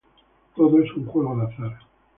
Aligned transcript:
Todo 0.55 0.79
es 0.81 0.91
un 0.95 1.05
juego 1.05 1.37
de 1.37 1.43
azar. 1.53 1.77